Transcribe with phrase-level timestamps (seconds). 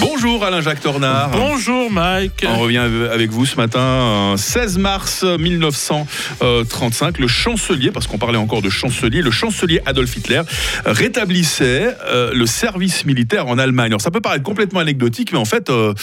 [0.00, 1.30] Bonjour Alain-Jacques Tornard.
[1.30, 2.44] Bonjour Mike.
[2.48, 2.78] On revient
[3.12, 9.22] avec vous ce matin, 16 mars 1935, le chancelier, parce qu'on parlait encore de chancelier,
[9.22, 10.42] le chancelier Adolf Hitler
[10.84, 13.88] rétablissait euh, le service militaire en Allemagne.
[13.88, 15.94] Alors ça peut paraître complètement anecdotique, mais en fait, euh,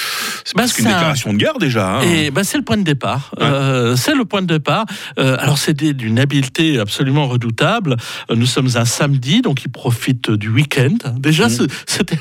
[0.43, 1.98] c'est Bah, une déclaration de guerre déjà.
[1.98, 2.02] hein.
[2.02, 3.31] Et bah, c'est le point de départ.
[3.39, 4.85] Euh, c'est le point de départ.
[5.20, 7.95] Euh, alors c'était d'une habileté absolument redoutable.
[8.30, 10.98] Euh, nous sommes un samedi, donc il profite du week-end.
[11.17, 12.17] Déjà, c'est- c'était-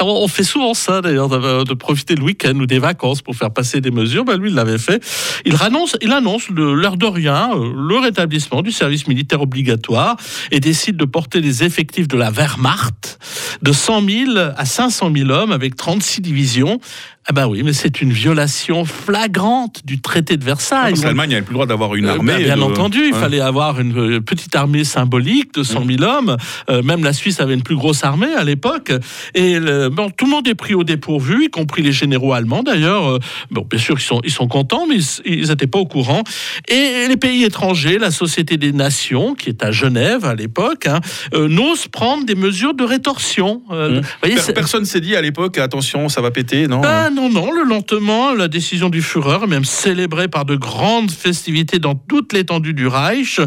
[0.00, 3.50] on fait souvent ça d'ailleurs, de, de profiter le week-end ou des vacances pour faire
[3.52, 4.24] passer des mesures.
[4.24, 5.02] Ben, lui, il l'avait fait.
[5.44, 10.16] Il annonce, il annonce l'air de rien euh, le rétablissement du service militaire obligatoire
[10.50, 13.18] et décide de porter les effectifs de la Wehrmacht
[13.62, 16.80] de 100 000 à 500 000 hommes avec 36 divisions.
[17.26, 20.94] Ah ben oui, mais c'est une violation flagrante du traité de Versailles.
[21.02, 22.32] L'Allemagne n'avait plus le droit d'avoir une Euh, armée.
[22.32, 23.20] bah, bien de- entendu, il Ouais.
[23.20, 26.36] fallait avoir une euh, petite armée symbolique de 100 000 hommes.
[26.70, 28.92] Euh, même la Suisse avait une plus grosse armée à l'époque.
[29.34, 32.62] Et le- bon, tout le monde est pris au dépourvu, y compris les généraux allemands
[32.62, 33.08] d'ailleurs.
[33.08, 33.18] Euh,
[33.50, 36.22] Bon, bien sûr, ils sont, ils sont contents, mais ils n'étaient pas au courant.
[36.68, 41.00] Et les pays étrangers, la Société des Nations, qui est à Genève à l'époque, hein,
[41.34, 43.62] euh, n'osent prendre des mesures de rétorsion.
[43.70, 44.00] Euh, Mmh.
[44.00, 47.50] vous voyez, Personne s'est dit à l'époque, attention, ça va péter, non ah non, non,
[47.50, 52.74] le lentement, la décision du Führer même célébrée par de grandes festivités dans toute l'étendue
[52.74, 53.40] du Reich.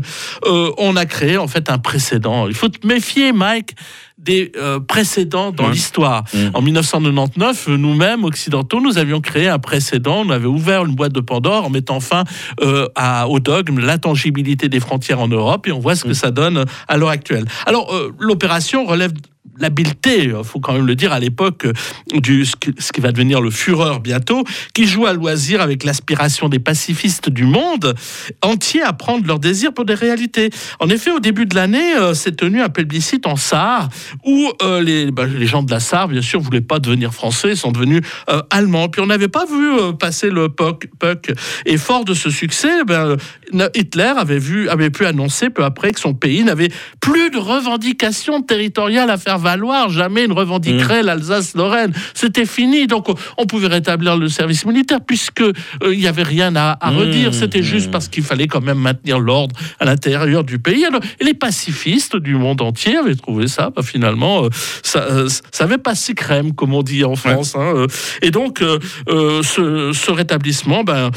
[0.46, 2.48] Euh, on a créé en fait un précédent.
[2.48, 3.76] Il faut te méfier, Mike,
[4.24, 5.72] des euh, précédents dans Ouais.
[5.72, 6.24] l'histoire.
[6.34, 6.38] Mm.
[6.54, 10.24] En 1999, euh, nous-mêmes, occidentaux, nous avions créé un précédent.
[10.26, 12.24] On avait ouvert une boîte de Pandore en mettant fin
[12.62, 16.14] euh, à, au dogme, l'intangibilité des frontières en Europe, et on voit ce que Mm.
[16.14, 17.46] ça donne à l'heure actuelle.
[17.66, 19.12] Alors, euh, l'opération relève
[19.60, 21.74] l'habileté, il faut quand même le dire, à l'époque euh,
[22.20, 26.60] du ce qui, va devenir le Führer bientôt, qui joue à loisir avec l'aspiration des
[26.60, 27.96] pacifistes du monde
[28.42, 30.50] entier à prendre leur désir pour des réalités.
[30.80, 33.90] En effet, au début de l'année, euh, s'est tenu un plébiscite en Sarre
[34.26, 37.56] où euh, les, bah, les gens de la Sarre, bien sûr, voulaient pas devenir français,
[37.56, 38.90] sont devenus euh, allemands.
[38.90, 41.34] Puis on n'avait pas vu passer le POC, PUC.
[41.66, 43.18] Et fort de ce succès, ben,
[43.54, 46.70] euh, Hitler avait, vu, avait pu annoncer peu après que son pays n'avait
[47.00, 49.90] plus de revendications territoriales à faire valoir.
[49.90, 51.94] Jamais ne revendiquerait l'Alsace-Lorraine.
[52.14, 52.88] C'était fini.
[52.88, 55.54] Donc on- pouvait rétablir le service militaire puisque euh,
[55.92, 57.34] il n'y avait rien à, à Mmh, redire.
[57.36, 57.74] C'était mmh.
[57.74, 60.86] juste parce qu'il fallait quand même maintenir l'ordre à l'intérieur du pays.
[60.86, 64.50] Alors, et les pacifistes du monde entier avaient trouvé ça, bah, finalement, euh,
[64.82, 67.56] ça, euh, ça avait passé crème, comme on dit en France.
[67.56, 67.88] hein, euh.
[68.24, 68.64] et donc,
[69.08, 71.12] ce, ce rétablissement, ben,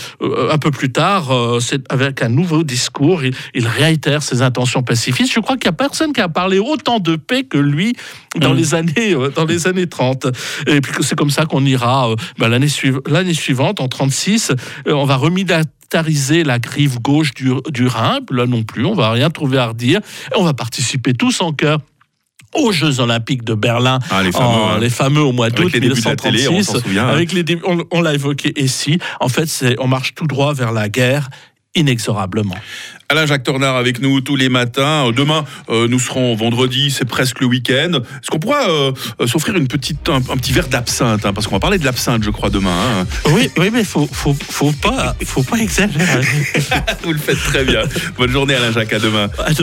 [0.50, 5.32] un peu plus tard, c'est avec un nouveau discours, il, il réitère ses intentions pacifistes.
[5.32, 7.94] Je crois qu'il n'y a personne qui a parlé autant de paix que lui
[8.36, 8.56] dans, Mm.
[8.56, 10.26] les, années, euh, dans les années 30.
[10.66, 14.52] Et puis c'est comme ça qu'on ira euh, ben, l'année suiv- l'année suivante, en 36,
[14.86, 18.18] euh, on va remilitariser la rive gauche du, du Rhin.
[18.30, 20.00] Là non plus, on va rien trouver à redire.
[20.32, 21.78] Et on va participer tous en cœur
[22.54, 24.78] aux Jeux Olympiques de Berlin, Ah, les fameux, en- hein.
[24.78, 26.64] les fameux au mois d'août les débuts de la télé, on 1936.
[26.64, 27.08] s'en souvient.
[27.08, 28.98] Avec les débuts- on, on l'a évoqué ici.
[29.20, 31.28] En fait, on marche tout droit vers la guerre
[31.76, 32.56] inexorablement.
[33.08, 35.12] Alain Jacques Tornard avec nous tous les matins.
[35.14, 37.92] Demain, euh, nous serons vendredi, c'est presque le week-end.
[37.92, 41.46] Est-ce qu'on pourra euh, euh, s'offrir une petite, un, un petit verre d'absinthe hein, Parce
[41.46, 42.70] qu'on va parler de l'absinthe, je crois, demain.
[43.00, 43.06] hein.
[43.32, 46.20] Oui, oui, mais faut, faut, faut pas, faut pas exagérer.
[47.04, 47.82] Vous le faites très bien.
[48.18, 48.92] Bonne journée, Alain Jacques.
[48.92, 49.28] À demain.
[49.38, 49.54] À demain.